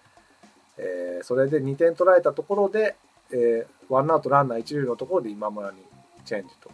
[0.78, 2.95] えーそれで2点取られたところで、
[3.32, 5.78] えーワンアウトランナー一塁のところで今村に
[6.26, 6.69] チェンジと。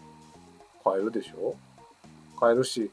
[0.86, 1.56] 変えるでしょ？
[2.40, 2.92] 変えるし、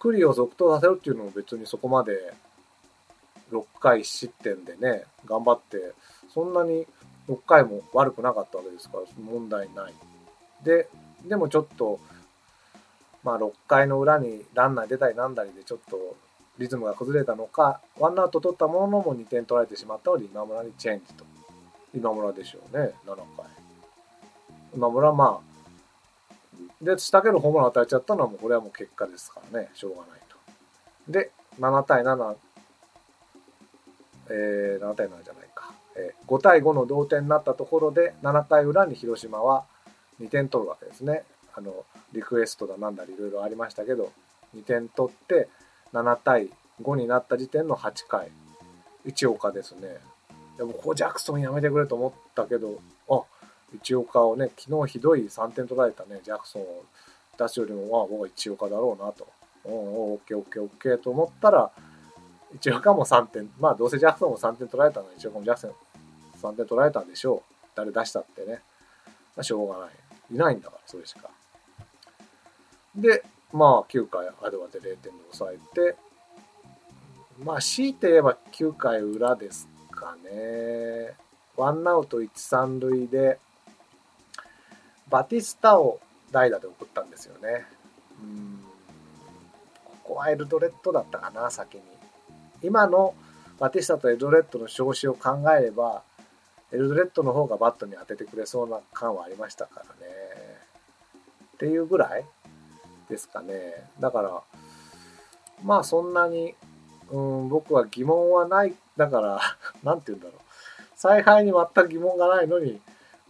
[0.00, 2.32] 栗を続投させるっていうのも別にそこまで
[3.52, 5.94] 6回失点でね、頑張って、
[6.34, 6.86] そんなに
[7.28, 9.94] 6回も悪くなかったわけですから、問題ない。
[10.64, 10.88] で、
[11.26, 12.00] でもちょっと、
[13.22, 16.16] まあ6回の裏にランナー出たりなんだりでちょっと
[16.58, 21.24] リズムが崩れたのか、ワンアウト取ったもののも2点取られてしまったので今村にチェンジと。
[21.94, 23.46] 今村でしょうね、7回。
[24.74, 30.36] 今村まあ、で、したけどホームラン与えちゃったのはもうこれはもう結果ですからね、しょうがないと。
[31.08, 32.36] で、7対7、
[34.30, 35.72] えー、7対7じゃないか。
[35.96, 39.64] えー、5対5の同点になったところで、7回裏に広島は
[40.20, 41.24] 2点取るわけですね。
[41.54, 44.12] あの、リクエストだなんだりいろいろありましたけど、
[44.54, 45.48] 2点取って、
[45.92, 46.50] 7対
[46.82, 48.30] 5になった時点の8回。
[49.04, 49.96] 一岡ですね。
[50.56, 53.22] でも、こうジャクソンやめてくれと思ったけど、あ、
[53.74, 56.84] 一岡をね、昨日ひどい3点取られたね、ジャクソンを
[57.38, 59.26] 出すよりもま、あ、僕は一岡だろうなと。
[59.64, 61.70] うん、オッケーオッケーオッケーと思ったら、
[62.54, 65.72] 一岡も3点、まあどうせジャクソンも3点取られたので、一岡もジャクソン
[66.42, 67.66] 3点取られたんでしょう。
[67.74, 68.62] 誰出したってね。
[69.36, 69.90] まあ、しょうがない。
[70.32, 71.30] いないんだから、それしか。
[72.94, 73.22] で、
[73.52, 75.96] まあ9回アドバで0点で抑えて、
[77.42, 81.14] まあ強いて言えば9回裏ですかね。
[81.56, 83.38] ワンアウト1、3塁で、
[85.08, 85.98] バティスタを
[86.30, 87.66] 代打で送ったんですよね。
[88.22, 88.64] うん
[89.84, 91.82] ここはエルドレッドだったかな、先に。
[92.62, 93.14] 今の
[93.58, 96.02] バティスタとエルドレッドの調子を考えれば、
[96.72, 100.12] エルドレッドの方がバットに当ててくれそうな感はありましたからね。
[101.56, 102.24] っていうぐらい
[103.08, 103.54] ですかね。
[104.00, 104.42] だから、
[105.64, 106.54] まあそんなに、
[107.10, 108.74] うん、僕は疑問はない。
[108.96, 109.40] だから、
[109.82, 110.38] なんて言うんだろう。
[110.96, 112.80] 采配に全く疑問がないのに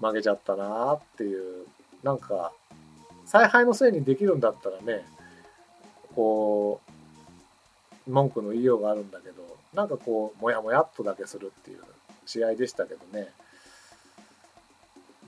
[0.01, 1.67] 負けちゃったなっていう、
[2.03, 2.53] なんか、
[3.27, 5.05] 采配のせいにできるんだったらね、
[6.15, 6.81] こ
[8.07, 9.43] う、文句の言いようがあるんだけど、
[9.75, 11.83] なんかこう、もやもやっとだけするっていう
[12.25, 13.33] 試合でしたけどね。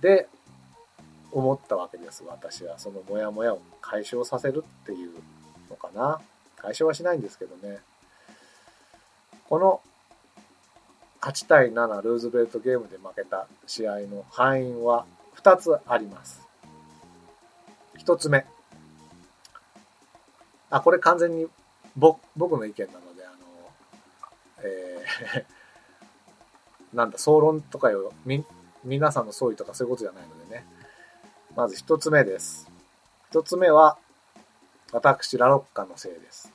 [0.00, 0.28] で、
[1.32, 2.78] 思ったわけです、私は。
[2.78, 5.12] そのモヤモヤを解消させるっていう
[5.68, 6.20] のかな。
[6.56, 7.78] 解消はしないんですけどね。
[9.48, 9.80] この
[11.20, 15.04] 8対7ルーズベルトゲームで負けた試合の敗因は
[15.36, 16.46] 2つあります。
[17.98, 18.46] 1つ目。
[20.70, 21.46] あ、これ完全に
[21.96, 23.36] 僕の意見なので、あの、
[24.62, 28.44] えー、 なんだ、総論とかよ、み、
[28.84, 30.64] 皆さんの総意とかそういうことじゃないのでね。
[31.56, 32.68] まず一つ目です。
[33.30, 33.96] 一つ目は、
[34.92, 36.52] 私、ラロッカのせいです。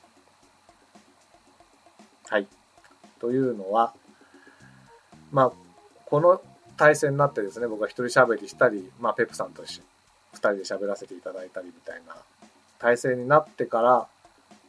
[2.28, 2.46] はい。
[3.20, 3.94] というのは、
[5.30, 5.52] まあ、
[6.06, 6.40] この
[6.76, 9.86] 対戦になってですね、僕は一人喋りしたり、まあ、ペプさんと一緒に
[10.32, 12.16] 二人で喋らせていただいたりみたいな
[12.78, 14.06] 対戦になってから、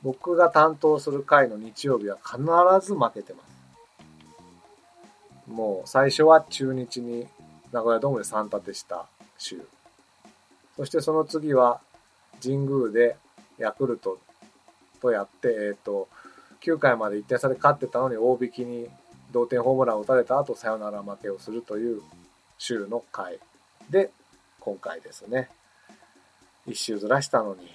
[0.04, 2.40] 僕が担当する回の日曜日は必
[2.86, 3.48] ず負けてます。
[5.50, 7.28] もう最初は中日に
[7.72, 9.62] 名古屋ドームで3立てした週。
[10.78, 11.82] そしてその次は
[12.42, 13.18] 神宮で
[13.58, 14.20] ヤクルト
[15.02, 16.08] とやって、えっ、ー、と、
[16.62, 18.88] 9回まで1点差で勝ってたのに大引きに
[19.32, 22.02] 同点ホームランを打たれた後サヨナラ負けをするという
[22.58, 23.40] 週の回
[23.90, 24.12] で
[24.60, 25.50] 今回ですね。
[26.66, 27.72] 一周ずらしたのに、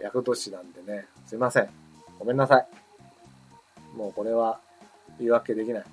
[0.00, 1.68] ヤクルト市なんでね、すいません。
[2.18, 2.66] ごめんなさい。
[3.96, 4.60] もうこれは
[5.18, 5.84] 言い訳できない。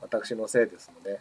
[0.00, 1.20] 私のせいですので、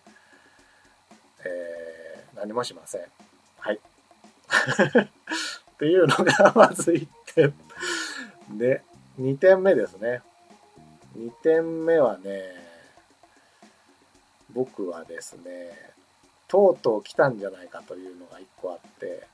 [1.45, 3.26] えー、何もしません。
[3.67, 3.80] はい。
[3.80, 7.53] っていうのがまず1点。
[8.58, 8.82] で、
[9.19, 10.21] 2点目ですね。
[11.17, 12.53] 2点目はね、
[14.53, 15.93] 僕はですね、
[16.47, 19.27] とうとう来たんじゃないかというのが1個あって、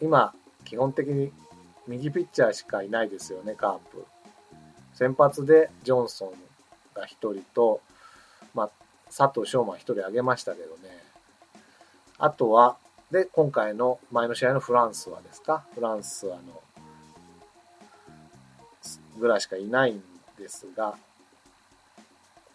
[0.00, 1.32] 今、基本的に
[1.86, 4.04] 右ピッチャーしかいないですよね、カープ。
[4.94, 6.32] 先発でジョンソン
[6.94, 7.80] が1人と、
[8.52, 8.70] まあ、
[9.16, 11.04] 佐藤翔馬1人挙げましたけどね。
[12.18, 12.78] あとは、
[13.10, 15.64] で、今回の前の試合のフランスはですか？
[15.74, 16.42] フランスはの、
[19.18, 20.02] ぐらいしかいないん
[20.38, 20.96] ですが、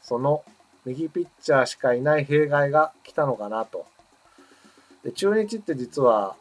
[0.02, 0.44] その
[0.86, 3.86] 右ピッチャーしかいない弊害が来たのかなと。
[5.04, 6.36] で、中日って実は、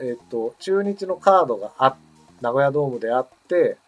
[0.00, 1.96] えっ、と、中日のカードがあ、
[2.40, 3.78] 名古屋ドームであって、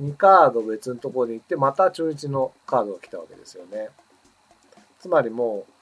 [0.00, 3.88] 2カード別のところで行って、また中日のカードが来たわけですよね。
[5.00, 5.72] つまりもう、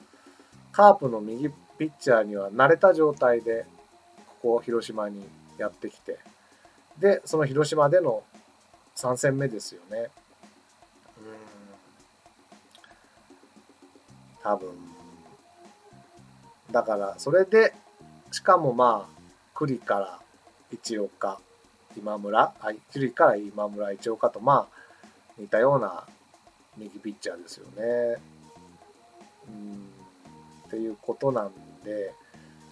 [0.71, 1.49] カープの右
[1.81, 3.65] ピッチャーには慣れた状態で、
[4.27, 5.27] ここを広島に
[5.57, 6.19] やってきて、
[6.99, 8.21] で、その広島での
[8.95, 10.11] 3戦目ですよね。
[11.17, 11.25] うん。
[14.43, 14.69] 多分。
[16.71, 17.73] だから、それで、
[18.31, 19.21] しかもまあ、
[19.55, 20.19] 栗から
[20.71, 21.39] 一岡、
[21.97, 25.01] 今村、はい、栗から今村一岡と、まあ、
[25.39, 26.03] 似たような
[26.77, 28.21] 右ピッチャーですよね。
[29.47, 29.89] うん、
[30.67, 32.13] っていうことなんで、で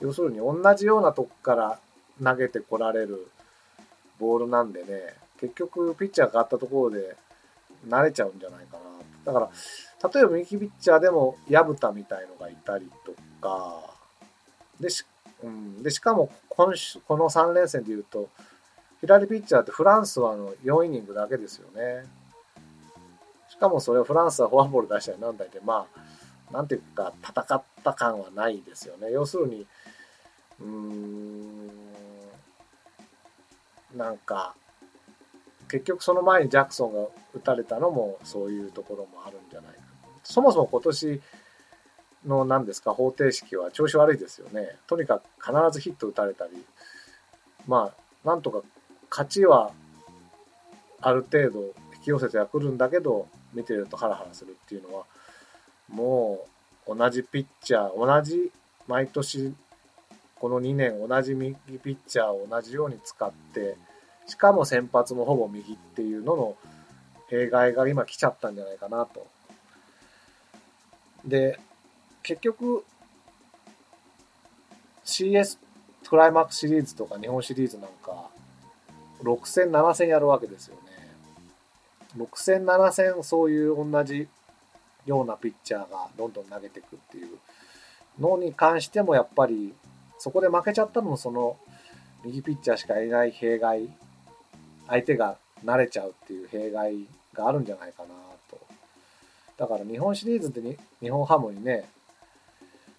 [0.02, 1.80] 要するに同じようなとこから
[2.24, 3.28] 投げてこられる
[4.20, 7.16] ボールなんでね、結局ピッチャー変わったところで
[7.88, 8.78] 慣れちゃうんじゃないか
[9.26, 9.32] な。
[9.32, 9.50] だから、
[10.14, 13.82] 例えば右ピッチャーでも薮田みたいのがいたりとか、
[14.80, 15.06] でし,、
[15.44, 18.30] うん、でしかも今週、この3連戦で言うと、
[19.02, 22.06] 左ピッチャーってフランスはあの4イニングだけですよね。
[23.50, 29.12] しかもそれをフランスはフォアボール出したりなんだりで、まあ、なんていうか、戦った感はないですよね。
[29.12, 29.66] 要するに、
[30.60, 31.70] うーん、
[33.96, 34.56] なんか、
[35.70, 39.80] 結局その前にジャクソンが打たれたのもそういうところもあるんじゃないか。
[40.24, 41.22] そもそも今年
[42.26, 44.78] の何ですか、方程式は調子悪いですよね。
[44.88, 46.66] とにかく必ずヒット打たれたり、
[47.68, 48.62] まあ、なんとか
[49.10, 49.72] 勝ちは
[51.02, 51.60] ある程度
[51.96, 55.06] 引き寄せてはくるんだけど、見てるとハラハラするっていうのは、
[55.88, 56.50] もう
[56.96, 58.52] 同じピッチャー、同じ
[58.88, 59.54] 毎年
[60.40, 63.76] この2年同じ右ピッチャーを同じように使って、
[64.26, 66.56] しかも先発もほぼ右っていうのの
[67.30, 69.28] 弊害が今来ちゃったんじゃないかなと。
[71.26, 71.60] で、
[72.24, 72.86] 結局、
[75.06, 75.58] CS
[76.08, 78.30] クライマックスシリーズとか日本シリーズなんか、
[79.24, 80.82] 6戦、7戦やるわけですよね。
[82.18, 84.30] 6戦、7戦そういう同じ
[85.06, 87.38] ようなピッチャーがどんどん投げていくっていう
[88.20, 89.74] のに関してもやっぱり
[90.18, 91.58] そこで負けちゃったのもその
[92.24, 93.90] 右ピッチャーしかいない弊害
[94.88, 98.10] 相手が慣れちゃうっていう弊害があるんじゃないかな
[98.50, 98.60] と。
[99.58, 101.90] だから日本シリーズでに日本ハムにね、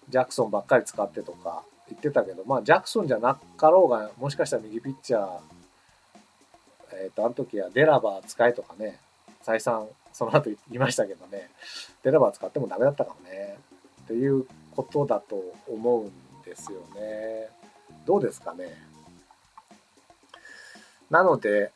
[0.09, 5.39] ジャクソンばっかり使ってとか言ってたけど、まあジャクソンじゃなかろうが、もしかしたら右ピッチャー、
[6.93, 8.99] えっ、ー、と、あの時はデラバー使えとかね、
[9.41, 11.49] 再三その後言いましたけどね、
[12.03, 13.57] デラバー使ってもダメだったかもね、
[14.03, 14.45] っていう
[14.75, 16.11] ことだと思うん
[16.43, 17.49] ですよね。
[18.05, 18.75] どうですかね。
[21.09, 21.71] なので、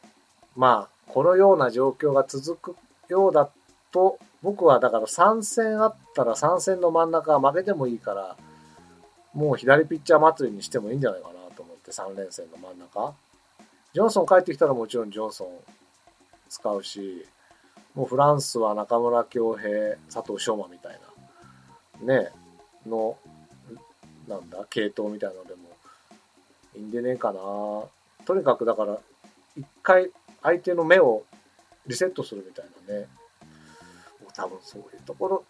[0.56, 2.76] まあ、このような状況が続く
[3.10, 3.50] ようだ
[3.92, 8.38] と、僕はだから3戦あったら3戦の真ん中は負けてもいいから、
[9.34, 13.14] もう左ピッチャー祭りにしてもいいんじゃないかなと思って3連戦の真ん中。
[13.94, 15.48] ジョンソン帰ってきたらもちろんジョンソン
[16.50, 17.26] 使うし、
[17.96, 21.00] もうフランスは中村恭平、佐藤翔馬みたい
[22.06, 22.30] な、ね、
[22.86, 23.18] の、
[24.28, 25.62] なんだ、系統みたいなのでも
[26.76, 27.39] いいんでねえかな。
[28.26, 28.98] とにかくだから、
[29.56, 30.12] 一回
[30.43, 31.24] 相手の目を
[31.88, 33.08] リセットするみたいなね。
[34.22, 35.43] もう多分そういうところ、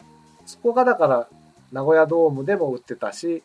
[0.46, 1.28] そこがだから
[1.72, 3.42] 名古屋ドームでも打ってたし、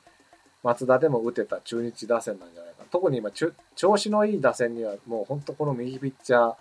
[0.63, 6.55] 松田でも打てた中日打線なんじゃないか特に今、調子のいい打線にはもう本当この右ピッチャー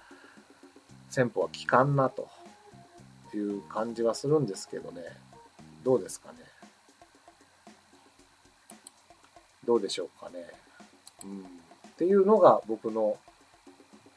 [1.09, 2.29] 戦法は効かんなと
[3.33, 5.01] いう感じはするんですけどね。
[5.83, 6.37] どうですかね。
[9.65, 10.45] どうでしょうかね。
[11.23, 11.41] うん。
[11.41, 11.45] っ
[11.97, 13.17] ていうのが僕の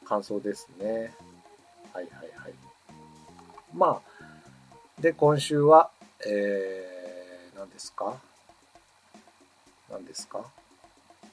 [0.05, 1.14] 感想ですね。
[1.93, 2.55] はいはいはい。
[3.74, 5.90] まあ、で、今週は、
[6.26, 8.16] えー、何ですか？
[9.90, 10.45] 何ですか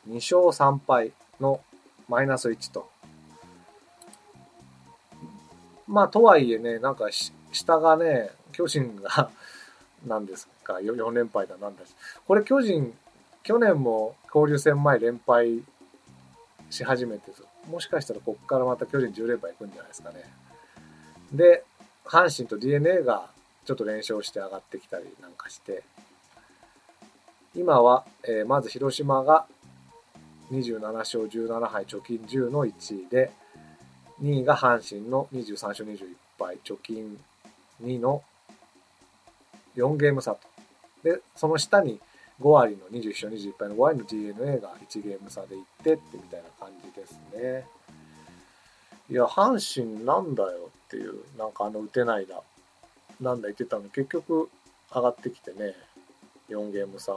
[0.08, 0.38] ?2 勝
[0.76, 1.62] 3敗の
[2.08, 2.90] マイナス1と。
[5.90, 7.10] まあ、とはいえね、なんか
[7.52, 9.32] 下がね、巨人が
[10.06, 11.96] 何ですか、4連敗だなんだし。
[12.28, 12.96] これ巨人、
[13.42, 15.64] 去年も交流戦前連敗
[16.70, 17.32] し始めて、
[17.68, 20.32] もしかしたらここからまた巨人10連敗いくんじゃないですかね。
[21.34, 21.66] で、
[22.06, 23.32] 阪神と DNA が
[23.66, 25.84] ちょっと連勝して上がってきたりなんかして、
[27.56, 29.48] 今は、えー、まず広島が
[30.52, 33.32] 27勝17敗貯金10の1位で、
[34.22, 37.20] 2位が阪神の23勝21敗貯金
[37.82, 38.24] 2の
[39.76, 40.40] 4ゲーム差と。
[41.04, 42.00] で、その下に
[42.42, 47.66] 5割の21勝21敗の5割の DNA が1ゲーム差でいってってみたいな感じですね。
[49.10, 52.42] いや、阪神なんだよっていう、なんかあの打てないだ、
[53.20, 54.50] なんだ言ってたのに結局
[54.94, 55.76] 上がってきてね、
[56.50, 57.14] 4ゲーム差。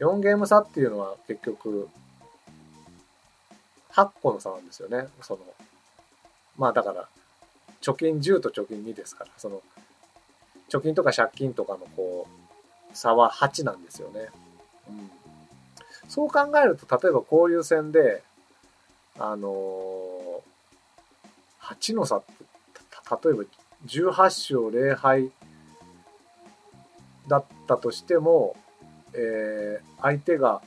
[0.00, 1.88] 4ゲーム差っていうのは結局、
[3.92, 5.08] 8個の差なんですよね。
[5.20, 5.40] その、
[6.56, 7.08] まあだから、
[7.80, 9.62] 貯金10と貯金2ですから、その、
[10.70, 12.26] 貯金とか借金とかのこ
[12.92, 14.28] う、差は8なんですよね。
[14.88, 15.10] うん、
[16.08, 18.22] そう考えると、例えば交流戦で、
[19.18, 20.42] あのー、
[21.60, 22.32] 8の差って、
[23.10, 23.44] 例えば
[23.86, 25.30] 18勝0敗
[27.28, 28.56] だったとしても、
[29.14, 30.62] えー、相手が、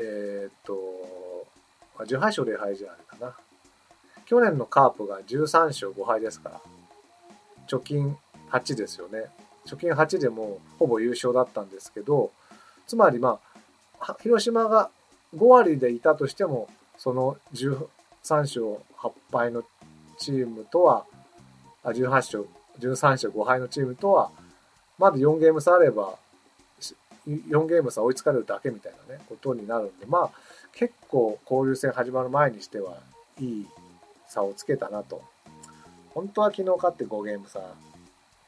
[0.00, 0.74] えー、っと、
[2.04, 3.34] 18勝0敗じゃないかな。
[4.24, 6.60] 去年のカープが13勝5敗ですから、
[7.68, 8.16] 貯金
[8.50, 9.26] 8ですよね。
[9.66, 12.30] 貯金8でもほぼ優勝だったんですけど、
[12.86, 13.38] つまりま
[14.00, 14.90] あ、広島が
[15.36, 17.86] 5割でいたとしても、その13
[18.22, 18.64] 勝
[18.98, 19.62] 8敗の
[20.18, 21.04] チームとは、
[21.84, 22.46] あ18勝、
[22.78, 24.30] 13勝5敗のチームとは、
[24.98, 26.14] まだ4ゲーム差あれば、
[27.26, 30.30] 4ゲーム差追いつかれるだけみたいなね、ことになるんで、まあ、
[30.72, 32.98] 結構交流戦始まる前にしては、
[33.38, 33.66] いい
[34.28, 35.22] 差をつけたなと。
[36.14, 37.60] 本当は昨日勝って5ゲーム差、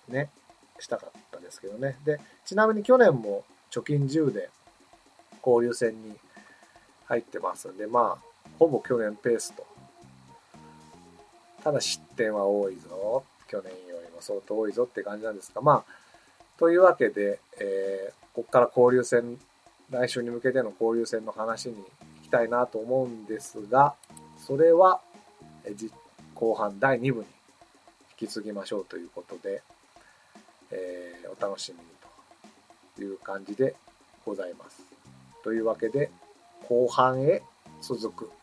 [0.09, 0.31] ね、
[0.79, 1.97] したかったですけどね。
[2.05, 4.51] で、ちなみに去年も貯金10で
[5.45, 6.17] 交流戦に
[7.07, 9.67] 入ってますんで、まあ、ほぼ去年ペースと。
[11.63, 13.25] ただ失点は多いぞ。
[13.47, 19.39] 去年よりも相当多いぞって感じなんですが、まあ、というわけで、え、ここから交流戦、
[19.91, 21.85] 来週に向けての交流戦の話に行
[22.23, 23.95] きたいなと思うんですが、
[24.39, 25.01] それは、
[26.35, 27.27] 後半第2部に
[28.21, 29.63] 引き継ぎましょうということで、
[30.71, 31.85] えー、お楽しみに
[32.97, 33.77] という感じで
[34.25, 34.83] ございます。
[35.45, 36.11] というわけで、
[36.69, 37.43] 後半へ
[37.81, 38.42] 続く。